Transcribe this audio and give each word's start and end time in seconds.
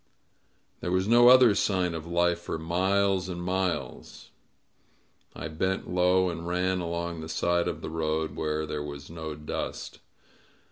There 0.79 0.89
was 0.91 1.07
no 1.07 1.27
other 1.27 1.53
sign 1.53 1.93
of 1.93 2.07
life 2.07 2.39
for 2.39 2.57
miles 2.57 3.29
and 3.29 3.39
miles. 3.39 4.31
I 5.35 5.47
bent 5.47 5.87
low 5.91 6.27
and 6.27 6.47
ran 6.47 6.79
along 6.79 7.21
the 7.21 7.29
side 7.29 7.67
of 7.67 7.81
the 7.81 7.89
road, 7.91 8.35
where 8.35 8.65
there 8.65 8.81
was 8.81 9.11
no 9.11 9.35
dust. 9.35 9.99